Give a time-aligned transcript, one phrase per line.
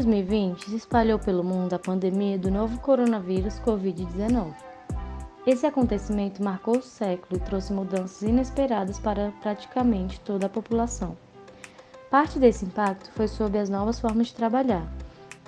[0.00, 4.54] 2020, se espalhou pelo mundo a pandemia do novo coronavírus Covid-19.
[5.46, 11.18] Esse acontecimento marcou o século e trouxe mudanças inesperadas para praticamente toda a população.
[12.10, 14.90] Parte desse impacto foi sobre as novas formas de trabalhar,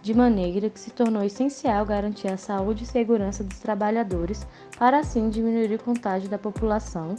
[0.03, 4.47] de maneira que se tornou essencial garantir a saúde e segurança dos trabalhadores
[4.79, 7.17] para assim diminuir o contágio da população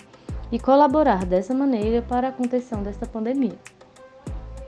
[0.52, 3.58] e colaborar dessa maneira para a contenção desta pandemia.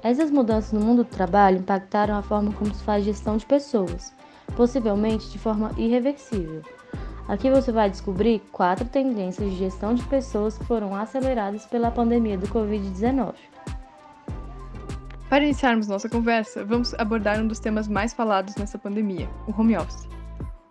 [0.06, 4.14] Essas mudanças no mundo do trabalho impactaram a forma como se faz gestão de pessoas,
[4.56, 6.62] possivelmente de forma irreversível.
[7.28, 12.38] Aqui você vai descobrir quatro tendências de gestão de pessoas que foram aceleradas pela pandemia
[12.38, 13.34] do Covid-19.
[15.28, 19.76] Para iniciarmos nossa conversa, vamos abordar um dos temas mais falados nessa pandemia, o home
[19.76, 20.08] office.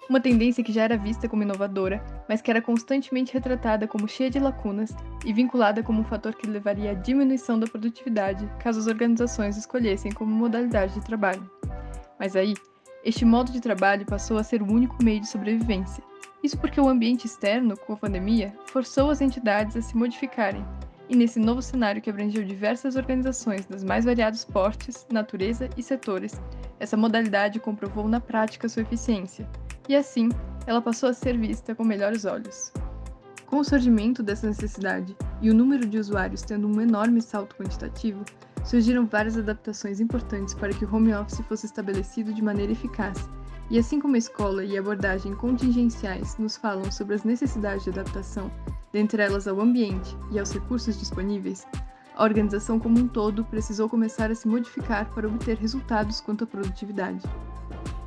[0.08, 4.28] Uma tendência que já era vista como inovadora, mas que era constantemente retratada como cheia
[4.28, 8.86] de lacunas e vinculada como um fator que levaria à diminuição da produtividade caso as
[8.86, 11.50] organizações escolhessem como modalidade de trabalho.
[12.18, 12.52] Mas aí,
[13.02, 16.04] este modo de trabalho passou a ser o único meio de sobrevivência.
[16.42, 20.62] Isso porque o ambiente externo, com a pandemia, forçou as entidades a se modificarem.
[21.08, 26.38] E nesse novo cenário que abrangeu diversas organizações dos mais variados portes, natureza e setores,
[26.78, 29.48] essa modalidade comprovou na prática sua eficiência,
[29.88, 30.28] e assim
[30.66, 32.72] ela passou a ser vista com melhores olhos.
[33.46, 38.24] Com o surgimento dessa necessidade e o número de usuários tendo um enorme salto quantitativo,
[38.64, 43.28] surgiram várias adaptações importantes para que o home office fosse estabelecido de maneira eficaz.
[43.70, 47.90] E assim como a escola e a abordagem contingenciais nos falam sobre as necessidades de
[47.90, 48.50] adaptação,
[48.92, 51.66] dentre elas ao ambiente e aos recursos disponíveis,
[52.16, 56.46] a organização como um todo precisou começar a se modificar para obter resultados quanto à
[56.46, 57.22] produtividade.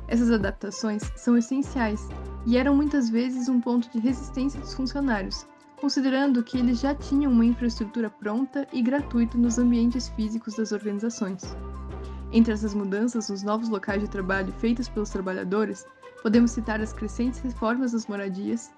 [0.08, 2.08] Essas adaptações são essenciais
[2.46, 5.46] e eram muitas vezes um ponto de resistência dos funcionários,
[5.78, 11.42] considerando que eles já tinham uma infraestrutura pronta e gratuita nos ambientes físicos das organizações.
[12.32, 15.86] Entre essas mudanças nos novos locais de trabalho feitas pelos trabalhadores,
[16.22, 18.72] podemos citar as crescentes reformas das moradias,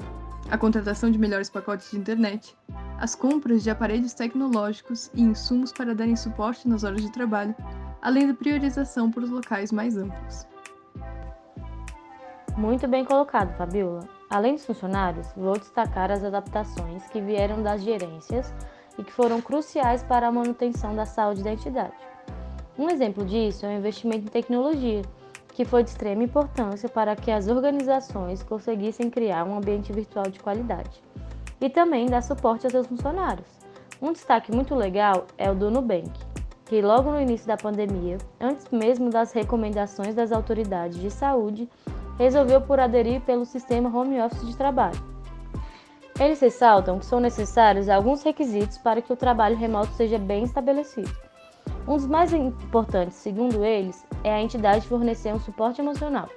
[0.50, 2.56] a contratação de melhores pacotes de internet,
[2.98, 7.54] as compras de aparelhos tecnológicos e insumos para darem suporte nas horas de trabalho,
[8.02, 10.49] além da priorização por locais mais amplos.
[12.60, 14.06] Muito bem colocado, Fabiola.
[14.28, 18.52] Além dos funcionários, vou destacar as adaptações que vieram das gerências
[18.98, 21.94] e que foram cruciais para a manutenção da saúde da entidade.
[22.78, 25.00] Um exemplo disso é o investimento em tecnologia,
[25.54, 30.38] que foi de extrema importância para que as organizações conseguissem criar um ambiente virtual de
[30.38, 31.02] qualidade
[31.62, 33.48] e também dar suporte a seus funcionários.
[34.02, 36.12] Um destaque muito legal é o do Nubank,
[36.66, 41.66] que logo no início da pandemia, antes mesmo das recomendações das autoridades de saúde,
[42.20, 45.02] resolveu por aderir pelo sistema home office de trabalho.
[46.20, 51.10] Eles ressaltam que são necessários alguns requisitos para que o trabalho remoto seja bem estabelecido.
[51.88, 56.28] Um dos mais importantes, segundo eles, é a entidade fornecer um suporte emocional,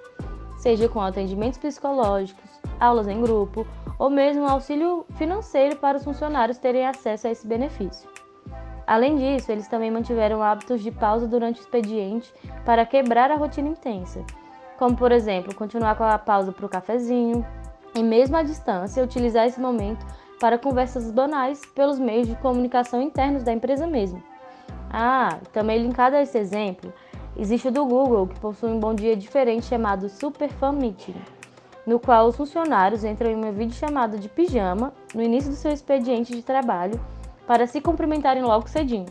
[0.57, 2.49] seja com atendimentos psicológicos,
[2.79, 3.67] aulas em grupo
[3.99, 8.09] ou mesmo auxílio financeiro para os funcionários terem acesso a esse benefício.
[8.87, 12.33] Além disso, eles também mantiveram hábitos de pausa durante o expediente
[12.63, 14.23] para quebrar a rotina intensa
[14.83, 17.45] como por exemplo continuar com a pausa para o cafezinho
[17.95, 20.05] e mesmo à distância utilizar esse momento
[20.41, 24.21] para conversas banais pelos meios de comunicação internos da empresa mesmo.
[24.91, 26.93] Ah, também linkado a esse exemplo,
[27.37, 31.15] existe o do Google, que possui um bom dia diferente chamado Super Fan Meeting,
[31.87, 36.35] no qual os funcionários entram em uma videochamada de pijama no início do seu expediente
[36.35, 36.99] de trabalho
[37.47, 39.05] para se cumprimentarem logo cedinho.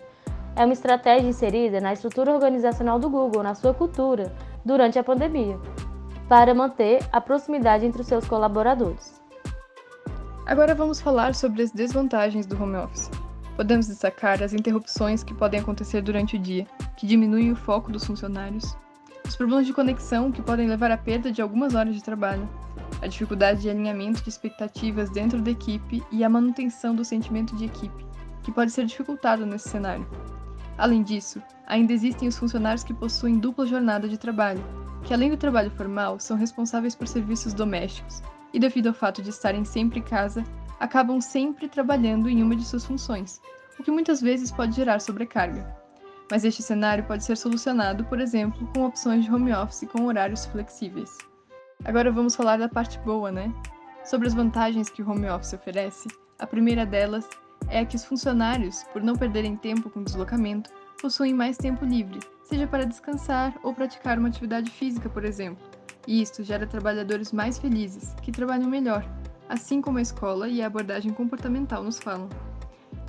[0.54, 4.30] É uma estratégia inserida na estrutura organizacional do Google, na sua cultura,
[4.64, 5.58] durante a pandemia,
[6.28, 9.20] para manter a proximidade entre os seus colaboradores.
[10.46, 13.10] Agora vamos falar sobre as desvantagens do home office.
[13.56, 18.04] Podemos destacar as interrupções que podem acontecer durante o dia, que diminuem o foco dos
[18.04, 18.76] funcionários,
[19.26, 22.48] os problemas de conexão que podem levar à perda de algumas horas de trabalho,
[23.00, 27.66] a dificuldade de alinhamento de expectativas dentro da equipe e a manutenção do sentimento de
[27.66, 28.06] equipe,
[28.42, 30.06] que pode ser dificultado nesse cenário.
[30.82, 34.60] Além disso, ainda existem os funcionários que possuem dupla jornada de trabalho,
[35.04, 38.20] que além do trabalho formal, são responsáveis por serviços domésticos
[38.52, 40.42] e, devido ao fato de estarem sempre em casa,
[40.80, 43.40] acabam sempre trabalhando em uma de suas funções,
[43.78, 45.72] o que muitas vezes pode gerar sobrecarga.
[46.28, 50.46] Mas este cenário pode ser solucionado, por exemplo, com opções de home office com horários
[50.46, 51.16] flexíveis.
[51.84, 53.54] Agora vamos falar da parte boa, né?
[54.04, 56.08] Sobre as vantagens que o home office oferece,
[56.40, 57.28] a primeira delas
[57.68, 60.70] é que os funcionários, por não perderem tempo com deslocamento,
[61.00, 65.64] possuem mais tempo livre, seja para descansar ou praticar uma atividade física, por exemplo.
[66.06, 69.04] E isto gera trabalhadores mais felizes, que trabalham melhor,
[69.48, 72.28] assim como a escola e a abordagem comportamental nos falam.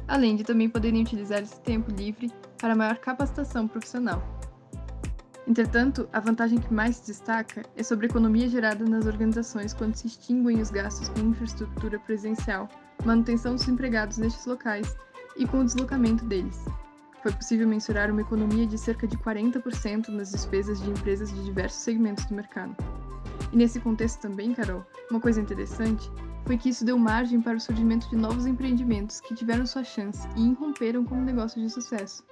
[0.08, 4.22] Além de também poderem utilizar esse tempo livre para maior capacitação profissional.
[5.48, 9.96] Entretanto, a vantagem que mais se destaca é sobre a economia gerada nas organizações quando
[9.96, 12.70] se extinguem os gastos com infraestrutura presencial,
[13.06, 14.96] manutenção dos empregados nestes locais
[15.38, 16.66] e com o deslocamento deles.
[17.22, 21.82] Foi possível mensurar uma economia de cerca de 40% nas despesas de empresas de diversos
[21.82, 22.76] segmentos do mercado.
[23.52, 26.12] E nesse contexto também, Carol, uma coisa interessante
[26.46, 30.28] foi que isso deu margem para o surgimento de novos empreendimentos que tiveram sua chance
[30.36, 32.24] e irromperam como negócios de sucesso.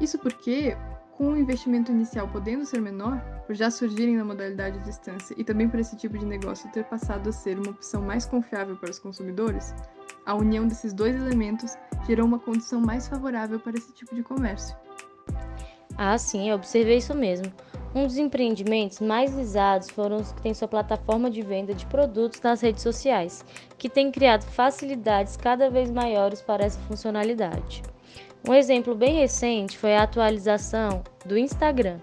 [0.00, 0.76] Isso porque,
[1.16, 5.44] com o investimento inicial podendo ser menor, por já surgirem na modalidade de distância e
[5.44, 8.90] também por esse tipo de negócio ter passado a ser uma opção mais confiável para
[8.90, 9.74] os consumidores,
[10.26, 11.76] a união desses dois elementos
[12.06, 14.76] gerou uma condição mais favorável para esse tipo de comércio.
[15.96, 17.52] Ah, sim, eu observei isso mesmo.
[17.94, 22.40] Um dos empreendimentos mais visados foram os que têm sua plataforma de venda de produtos
[22.40, 23.44] nas redes sociais,
[23.76, 27.82] que tem criado facilidades cada vez maiores para essa funcionalidade.
[28.48, 31.98] Um exemplo bem recente foi a atualização do Instagram,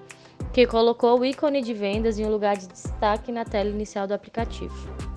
[0.53, 4.13] que colocou o ícone de vendas em um lugar de destaque na tela inicial do
[4.13, 5.08] aplicativo.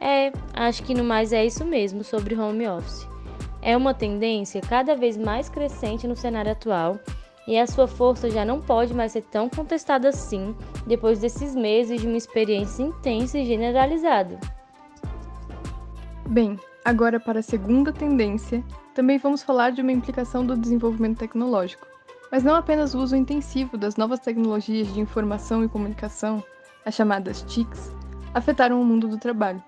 [0.00, 3.06] É, acho que no mais é isso mesmo sobre home office.
[3.60, 6.98] É uma tendência cada vez mais crescente no cenário atual
[7.46, 10.54] e a sua força já não pode mais ser tão contestada assim
[10.86, 14.38] depois desses meses de uma experiência intensa e generalizada.
[16.26, 18.64] Bem, agora para a segunda tendência,
[18.94, 21.86] também vamos falar de uma implicação do desenvolvimento tecnológico,
[22.30, 26.42] mas não apenas o uso intensivo das novas tecnologias de informação e comunicação,
[26.86, 27.92] as chamadas TICs,
[28.32, 29.62] afetaram o mundo do trabalho.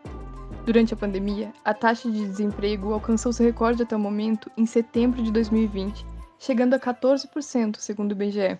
[0.64, 5.22] Durante a pandemia, a taxa de desemprego alcançou seu recorde até o momento em setembro
[5.22, 6.12] de 2020
[6.42, 8.58] chegando a 14%, segundo o IBGE.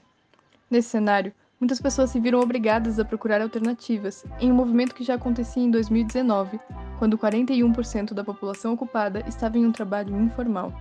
[0.70, 5.14] Nesse cenário, muitas pessoas se viram obrigadas a procurar alternativas, em um movimento que já
[5.14, 6.60] acontecia em 2019,
[6.96, 10.72] quando 41% da população ocupada estava em um trabalho informal.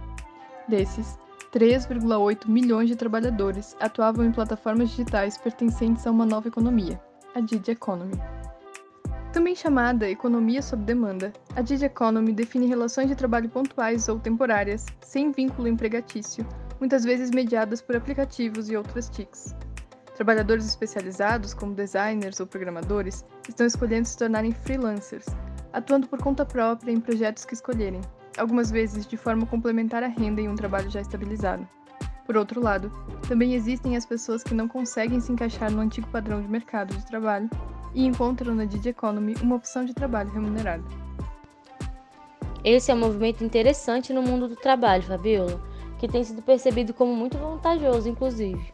[0.67, 1.17] Desses,
[1.51, 7.01] 3,8 milhões de trabalhadores atuavam em plataformas digitais pertencentes a uma nova economia,
[7.33, 8.13] a Gig Economy.
[9.33, 14.85] Também chamada economia sob demanda, a Gig Economy define relações de trabalho pontuais ou temporárias,
[14.99, 16.45] sem vínculo empregatício,
[16.81, 19.55] muitas vezes mediadas por aplicativos e outras TICs.
[20.15, 25.27] Trabalhadores especializados, como designers ou programadores, estão escolhendo se tornarem freelancers,
[25.71, 28.01] atuando por conta própria em projetos que escolherem,
[28.37, 31.65] algumas vezes de forma complementar à renda em um trabalho já estabilizado.
[32.25, 32.91] Por outro lado,
[33.29, 37.05] também existem as pessoas que não conseguem se encaixar no antigo padrão de mercado de
[37.05, 37.49] trabalho
[37.93, 40.83] e encontram na Digi Economy uma opção de trabalho remunerado.
[42.63, 45.71] Esse é um movimento interessante no mundo do trabalho, Fabiola
[46.01, 48.73] que tem sido percebido como muito vantajoso, inclusive.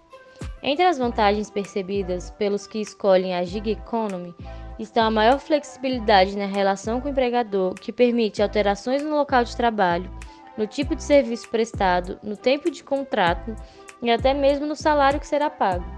[0.64, 4.34] Entre as vantagens percebidas pelos que escolhem a gig economy
[4.80, 9.58] estão a maior flexibilidade na relação com o empregador, que permite alterações no local de
[9.58, 10.10] trabalho,
[10.58, 13.54] no tipo de serviço prestado, no tempo de contrato
[14.02, 15.97] e até mesmo no salário que será pago.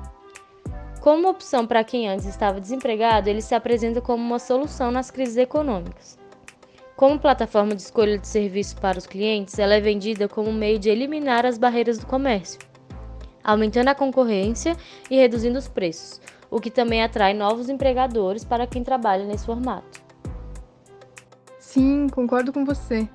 [1.01, 5.38] Como opção para quem antes estava desempregado, ele se apresenta como uma solução nas crises
[5.38, 6.19] econômicas.
[6.98, 10.78] Como plataforma de escolha de serviço para os clientes, ela é vendida como um meio
[10.78, 12.60] de eliminar as barreiras do comércio,
[13.42, 14.75] aumentando a concorrência
[15.10, 16.19] e reduzindo os preços,
[16.51, 20.01] o que também atrai novos empregadores para quem trabalha nesse formato.
[21.57, 23.07] Sim, concordo com você.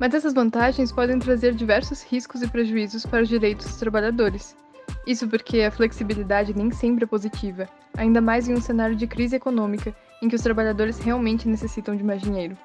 [0.00, 4.56] Mas essas vantagens podem trazer diversos riscos e prejuízos para os direitos dos trabalhadores.
[5.06, 9.36] Isso porque a flexibilidade nem sempre é positiva, ainda mais em um cenário de crise
[9.36, 12.56] econômica em que os trabalhadores realmente necessitam de mais dinheiro.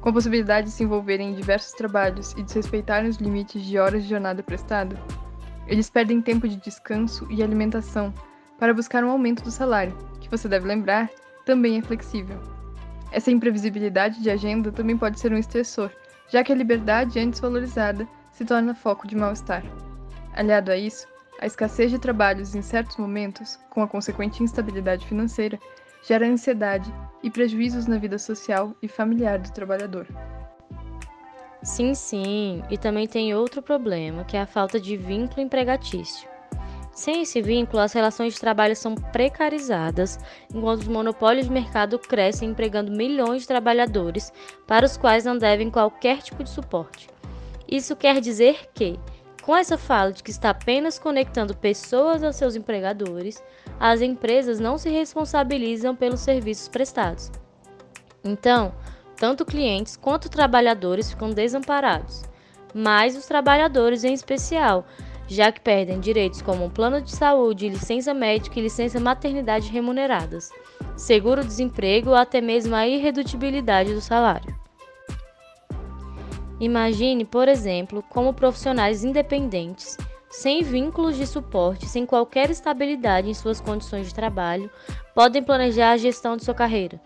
[0.00, 4.02] Com a possibilidade de se envolverem em diversos trabalhos e desrespeitarem os limites de horas
[4.02, 4.94] de jornada prestada,
[5.66, 8.12] eles perdem tempo de descanso e alimentação
[8.58, 11.08] para buscar um aumento do salário, que você deve lembrar,
[11.46, 12.38] também é flexível.
[13.10, 15.90] Essa imprevisibilidade de agenda também pode ser um estressor,
[16.28, 19.62] já que a liberdade antes valorizada se torna foco de mal-estar.
[20.34, 21.06] Aliado a isso,
[21.40, 25.58] a escassez de trabalhos em certos momentos, com a consequente instabilidade financeira,
[26.06, 26.92] gera ansiedade
[27.22, 30.06] e prejuízos na vida social e familiar do trabalhador.
[31.62, 36.28] Sim, sim, e também tem outro problema, que é a falta de vínculo empregatício.
[36.92, 40.18] Sem esse vínculo, as relações de trabalho são precarizadas,
[40.54, 44.30] enquanto os monopólios de mercado crescem empregando milhões de trabalhadores
[44.66, 47.08] para os quais não devem qualquer tipo de suporte.
[47.68, 48.98] Isso quer dizer que,
[49.50, 53.42] com essa fala de que está apenas conectando pessoas aos seus empregadores,
[53.80, 57.32] as empresas não se responsabilizam pelos serviços prestados.
[58.22, 58.72] Então,
[59.16, 62.22] tanto clientes quanto trabalhadores ficam desamparados,
[62.72, 64.86] mas os trabalhadores em especial,
[65.26, 70.52] já que perdem direitos como um plano de saúde, licença médica e licença maternidade remuneradas,
[70.96, 74.59] seguro-desemprego ou até mesmo a irredutibilidade do salário.
[76.60, 79.96] Imagine, por exemplo, como profissionais independentes
[80.30, 84.70] sem vínculos de suporte, sem qualquer estabilidade em suas condições de trabalho,
[85.12, 87.00] podem planejar a gestão de sua carreira.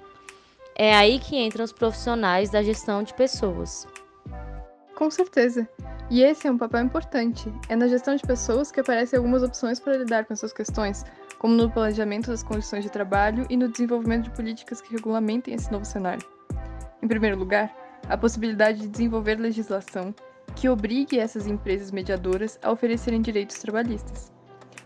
[0.75, 3.87] É aí que entram os profissionais da gestão de pessoas.
[4.95, 5.67] Com certeza.
[6.11, 7.51] E esse é um papel importante.
[7.69, 11.05] É na gestão de pessoas que aparecem algumas opções para lidar com essas questões,
[11.39, 15.73] como no planejamento das condições de trabalho e no desenvolvimento de políticas que regulamentem esse
[15.73, 16.27] novo cenário.
[17.03, 20.15] Em primeiro lugar, a possibilidade de desenvolver legislação
[20.55, 24.33] que obrigue essas empresas mediadoras a oferecerem direitos trabalhistas.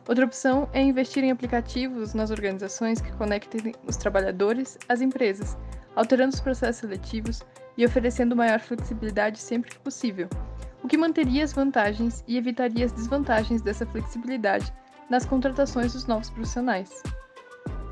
[0.09, 5.57] Outra opção é investir em aplicativos nas organizações que conectem os trabalhadores às empresas,
[5.95, 7.43] alterando os processos seletivos
[7.77, 10.29] e oferecendo maior flexibilidade sempre que possível,
[10.83, 14.73] o que manteria as vantagens e evitaria as desvantagens dessa flexibilidade
[15.11, 17.03] nas contratações dos novos profissionais.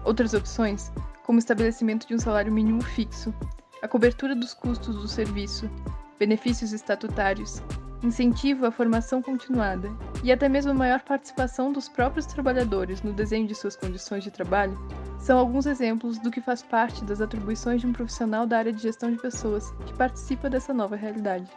[0.04, 0.90] Outras opções,
[1.24, 3.34] como o estabelecimento de um salário mínimo fixo,
[3.82, 5.70] a cobertura dos custos do serviço,
[6.18, 7.62] benefícios estatutários,
[8.02, 9.90] incentivo à formação continuada
[10.22, 14.78] e até mesmo maior participação dos próprios trabalhadores no desenho de suas condições de trabalho
[15.18, 18.82] são alguns exemplos do que faz parte das atribuições de um profissional da área de
[18.82, 21.50] gestão de pessoas que participa dessa nova realidade.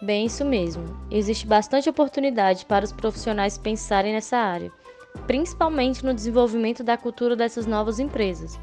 [0.00, 0.84] Bem, isso mesmo.
[1.10, 4.72] Existe bastante oportunidade para os profissionais pensarem nessa área,
[5.26, 8.58] principalmente no desenvolvimento da cultura dessas novas empresas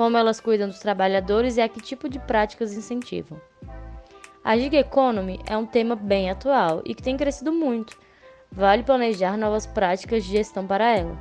[0.00, 3.38] como elas cuidam dos trabalhadores e a que tipo de práticas incentivam.
[4.42, 7.98] A gig economy é um tema bem atual e que tem crescido muito.
[8.50, 11.14] Vale planejar novas práticas de gestão para ela.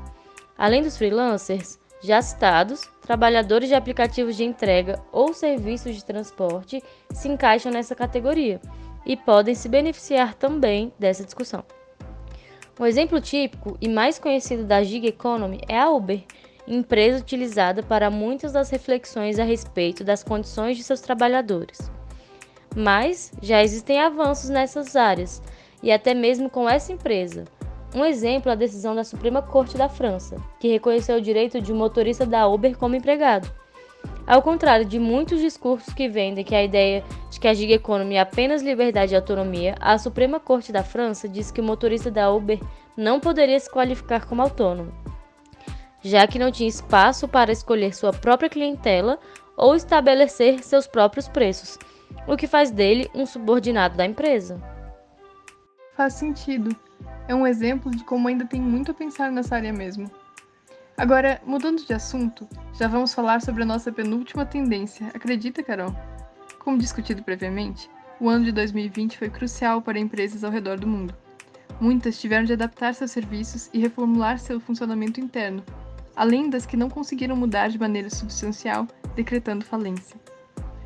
[0.57, 6.81] Além dos freelancers, já citados, trabalhadores de aplicativos de entrega ou serviços de transporte
[7.11, 8.61] se encaixam nessa categoria
[9.05, 11.65] e podem se beneficiar também dessa discussão.
[12.79, 16.23] Um exemplo típico e mais conhecido da gig economy é a Uber,
[16.69, 21.91] empresa utilizada para muitas das reflexões a respeito das condições de seus trabalhadores.
[22.75, 25.41] Mas já existem avanços nessas áreas,
[25.81, 27.45] e até mesmo com essa empresa.
[27.95, 31.73] Um exemplo é a decisão da Suprema Corte da França, que reconheceu o direito de
[31.73, 33.51] um motorista da Uber como empregado.
[34.27, 38.13] Ao contrário de muitos discursos que vendem que a ideia de que a gig economy
[38.13, 42.31] é apenas liberdade e autonomia, a Suprema Corte da França disse que o motorista da
[42.31, 42.59] Uber
[42.95, 44.93] não poderia se qualificar como autônomo
[46.01, 49.19] já que não tinha espaço para escolher sua própria clientela
[49.55, 51.77] ou estabelecer seus próprios preços,
[52.27, 54.61] o que faz dele um subordinado da empresa.
[55.95, 56.75] Faz sentido.
[57.27, 60.09] É um exemplo de como ainda tem muito a pensar nessa área mesmo.
[60.97, 65.95] Agora, mudando de assunto, já vamos falar sobre a nossa penúltima tendência, acredita, Carol?
[66.59, 67.89] Como discutido previamente,
[68.19, 71.15] o ano de 2020 foi crucial para empresas ao redor do mundo.
[71.79, 75.63] Muitas tiveram de adaptar seus serviços e reformular seu funcionamento interno,
[76.15, 80.19] além das que não conseguiram mudar de maneira substancial, decretando falência.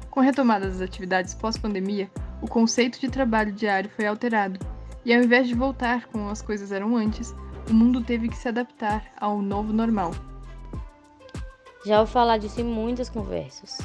[0.10, 2.10] Com a retomada das atividades pós-pandemia,
[2.42, 4.60] o conceito de trabalho diário foi alterado,
[5.06, 7.34] e ao invés de voltar como as coisas eram antes,
[7.70, 10.12] o mundo teve que se adaptar ao novo normal.
[11.86, 13.78] Já vou falar disso em muitas conversas,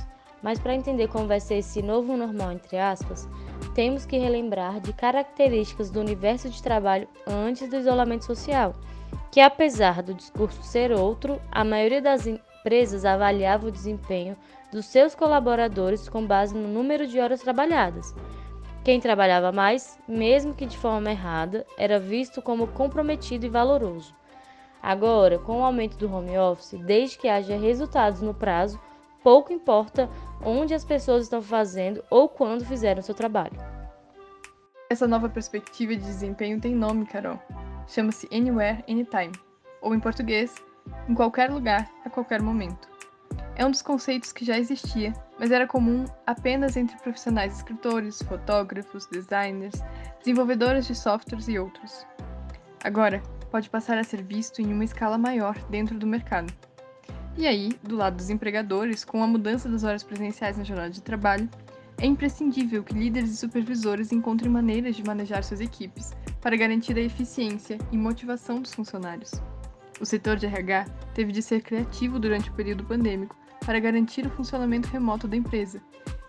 [0.42, 3.28] mas para entender como vai ser esse novo normal, entre aspas,
[3.74, 8.74] temos que relembrar de características do universo de trabalho antes do isolamento social
[9.30, 14.36] que apesar do discurso ser outro, a maioria das empresas avaliava o desempenho
[14.72, 18.14] dos seus colaboradores com base no número de horas trabalhadas.
[18.84, 24.14] Quem trabalhava mais, mesmo que de forma errada, era visto como comprometido e valoroso.
[24.82, 28.80] Agora, com o aumento do home office, desde que haja resultados no prazo,
[29.22, 30.08] pouco importa
[30.44, 33.58] onde as pessoas estão fazendo ou quando fizeram seu trabalho.
[34.88, 37.38] Essa nova perspectiva de desempenho tem nome, Carol
[37.88, 39.32] chama-se Anywhere, Anytime,
[39.80, 40.54] ou em português,
[41.08, 42.88] em qualquer lugar, a qualquer momento.
[43.56, 49.06] É um dos conceitos que já existia, mas era comum apenas entre profissionais escritores, fotógrafos,
[49.06, 49.74] designers,
[50.20, 52.06] desenvolvedores de softwares e outros.
[52.84, 56.52] Agora, pode passar a ser visto em uma escala maior dentro do mercado.
[57.36, 61.02] E aí, do lado dos empregadores, com a mudança das horas presenciais na jornada de
[61.02, 61.48] trabalho,
[62.00, 67.02] é imprescindível que líderes e supervisores encontrem maneiras de manejar suas equipes para garantir a
[67.02, 69.32] eficiência e motivação dos funcionários.
[70.00, 74.30] O setor de RH teve de ser criativo durante o período pandêmico para garantir o
[74.30, 75.80] funcionamento remoto da empresa,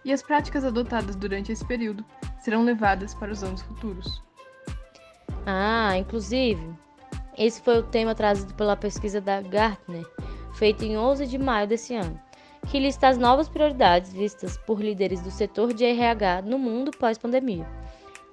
[0.04, 2.04] e as práticas adotadas durante esse período
[2.40, 4.24] serão levadas para os anos futuros.
[5.46, 6.74] Ah, inclusive,
[7.38, 10.06] esse foi o tema trazido pela pesquisa da Gartner,
[10.54, 12.20] feita em 11 de maio desse ano
[12.68, 17.66] que lista as novas prioridades vistas por líderes do setor de RH no mundo pós-pandemia.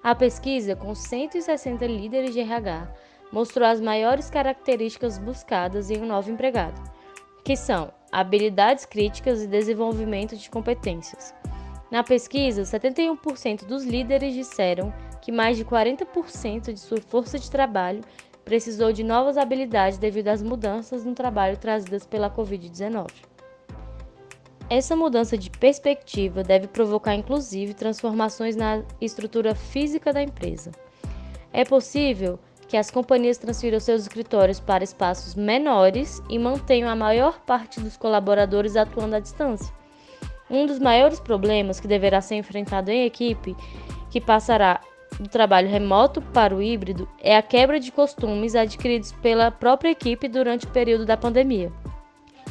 [0.06, 2.86] A pesquisa, com 160 líderes de RH,
[3.32, 6.80] mostrou as maiores características buscadas em um novo empregado,
[7.44, 11.34] que são habilidades críticas e desenvolvimento de competências.
[11.90, 18.02] Na pesquisa, 71% dos líderes disseram que mais de 40% de sua força de trabalho
[18.44, 23.08] precisou de novas habilidades devido às mudanças no trabalho trazidas pela Covid-19.
[24.68, 30.73] Essa mudança de perspectiva deve provocar, inclusive, transformações na estrutura física da empresa.
[31.52, 37.40] É possível que as companhias transfiram seus escritórios para espaços menores e mantenham a maior
[37.42, 39.73] parte dos colaboradores atuando à distância.
[40.50, 43.56] Um dos maiores problemas que deverá ser enfrentado em equipe,
[44.11, 44.80] que passará
[45.20, 50.26] do trabalho remoto para o híbrido, é a quebra de costumes adquiridos pela própria equipe
[50.26, 51.73] durante o período da pandemia.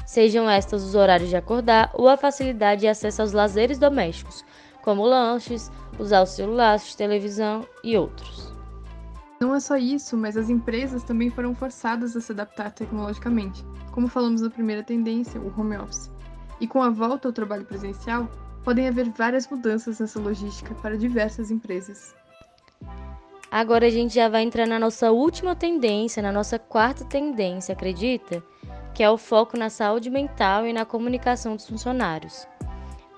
[0.06, 4.46] Sejam estas os horários de acordar ou a facilidade de acesso aos lazeres domésticos,
[4.84, 8.54] como lanches, usar o celular, assistir televisão e outros.
[9.40, 14.08] Não é só isso, mas as empresas também foram forçadas a se adaptar tecnologicamente, como
[14.08, 16.12] falamos na primeira tendência, o home office.
[16.62, 18.30] E com a volta ao trabalho presencial,
[18.64, 22.16] podem haver várias mudanças nessa logística para diversas empresas.
[23.52, 28.44] Agora a gente já vai entrar na nossa última tendência, na nossa quarta tendência, acredita?
[28.96, 32.48] Que é o foco na saúde mental e na comunicação dos funcionários.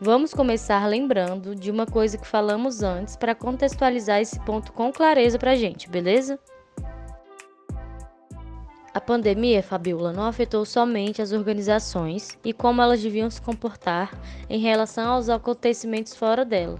[0.01, 5.38] Vamos começar lembrando de uma coisa que falamos antes para contextualizar esse ponto com clareza
[5.38, 6.39] para a gente, beleza?
[8.91, 14.19] A pandemia, Fabiola, não afetou somente as organizações e como elas deviam se comportar
[14.50, 16.79] em relação aos acontecimentos fora dela,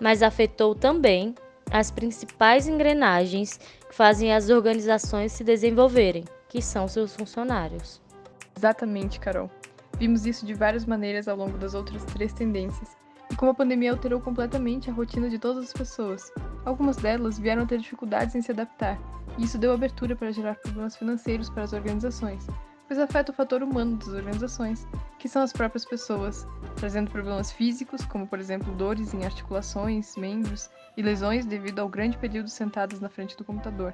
[0.00, 1.32] mas afetou também
[1.70, 8.01] as principais engrenagens que fazem as organizações se desenvolverem, que são seus funcionários.
[8.62, 9.50] Exatamente, Carol.
[9.98, 12.96] Vimos isso de várias maneiras ao longo das outras três tendências,
[13.28, 16.32] e como a pandemia alterou completamente a rotina de todas as pessoas.
[16.64, 19.00] Algumas delas vieram a ter dificuldades em se adaptar,
[19.36, 22.46] e isso deu abertura para gerar problemas financeiros para as organizações,
[22.86, 24.86] pois afeta o fator humano das organizações,
[25.18, 30.70] que são as próprias pessoas, trazendo problemas físicos, como por exemplo dores em articulações, membros
[30.96, 33.92] e lesões devido ao grande período sentadas na frente do computador.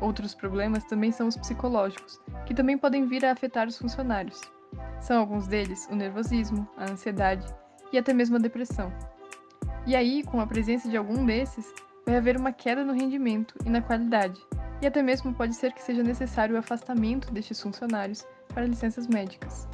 [0.00, 4.40] Outros problemas também são os psicológicos, que também podem vir a afetar os funcionários.
[5.00, 7.46] São alguns deles o nervosismo, a ansiedade
[7.92, 8.92] e até mesmo a depressão.
[9.86, 11.72] E aí, com a presença de algum desses,
[12.06, 14.40] vai haver uma queda no rendimento e na qualidade,
[14.80, 19.68] e até mesmo pode ser que seja necessário o afastamento destes funcionários para licenças médicas.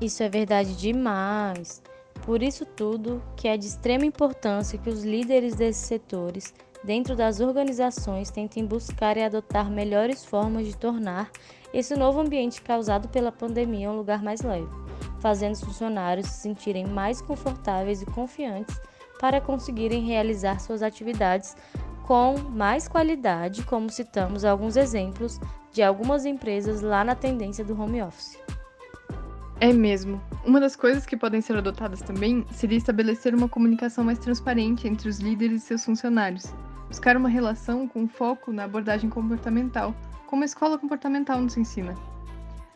[0.00, 1.82] Isso é verdade demais.
[2.22, 7.40] Por isso tudo que é de extrema importância que os líderes desses setores, dentro das
[7.40, 11.30] organizações, tentem buscar e adotar melhores formas de tornar
[11.72, 14.68] esse novo ambiente causado pela pandemia um lugar mais leve,
[15.20, 18.80] fazendo os funcionários se sentirem mais confortáveis e confiantes
[19.20, 21.56] para conseguirem realizar suas atividades
[22.06, 25.38] com mais qualidade, como citamos alguns exemplos
[25.72, 28.38] de algumas empresas lá na tendência do home office.
[29.60, 30.20] É mesmo.
[30.44, 35.08] Uma das coisas que podem ser adotadas também seria estabelecer uma comunicação mais transparente entre
[35.08, 36.54] os líderes e seus funcionários.
[36.88, 39.94] Buscar uma relação com foco na abordagem comportamental,
[40.26, 41.94] como a escola comportamental nos ensina.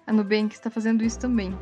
[0.07, 1.57] A Nubank está fazendo isso também.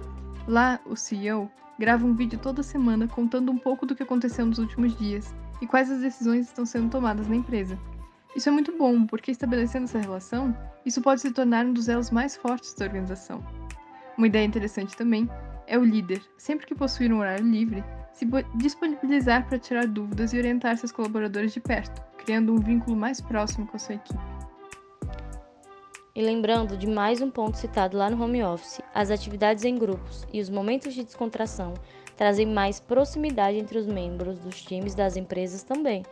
[0.47, 4.59] Lá, o CEO grava um vídeo toda semana contando um pouco do que aconteceu nos
[4.59, 7.79] últimos dias e quais as decisões estão sendo tomadas na empresa.
[8.35, 12.11] Isso é muito bom, porque estabelecendo essa relação, isso pode se tornar um dos elos
[12.11, 13.45] mais fortes da organização.
[14.17, 15.29] Uma ideia interessante também
[15.67, 20.39] é o líder, sempre que possuir um horário livre, se disponibilizar para tirar dúvidas e
[20.39, 24.21] orientar seus colaboradores de perto, criando um vínculo mais próximo com a sua equipe.
[26.15, 30.27] E lembrando de mais um ponto citado lá no home office, as atividades em grupos
[30.33, 31.75] e os momentos de descontração
[32.17, 36.05] trazem mais proximidade entre os membros dos times das empresas também.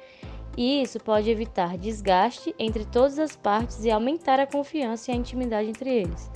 [0.56, 5.16] E isso pode evitar desgaste entre todas as partes e aumentar a confiança e a
[5.16, 6.30] intimidade entre eles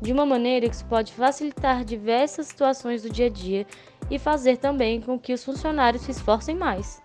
[0.00, 3.66] de uma maneira que isso pode facilitar diversas situações do dia a dia
[4.10, 7.02] e fazer também com que os funcionários se esforcem mais.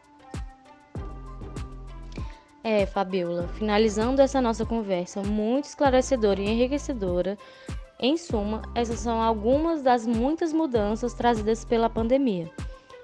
[2.63, 7.35] É, Fabiola, finalizando essa nossa conversa muito esclarecedora e enriquecedora,
[7.99, 12.51] em suma, essas são algumas das muitas mudanças trazidas pela pandemia.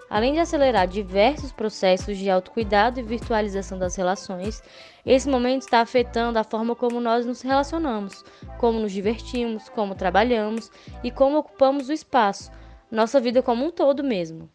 [0.10, 4.64] Além de acelerar diversos processos de autocuidado e virtualização das relações,
[5.06, 8.24] esse momento está afetando a forma como nós nos relacionamos,
[8.60, 10.72] como nos divertimos, como trabalhamos
[11.04, 12.52] e como ocupamos o espaço,
[12.92, 14.50] nossa vida como um todo mesmo.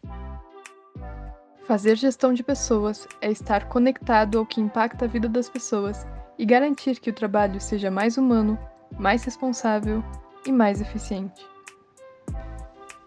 [1.65, 6.05] Fazer gestão de pessoas é estar conectado ao que impacta a vida das pessoas
[6.37, 8.59] e garantir que o trabalho seja mais humano,
[8.97, 10.03] mais responsável
[10.45, 11.45] e mais eficiente.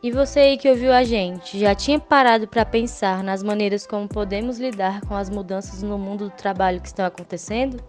[0.03, 4.09] E você aí que ouviu a gente, já tinha parado para pensar nas maneiras como
[4.09, 7.83] podemos lidar com as mudanças no mundo do trabalho que estão acontecendo?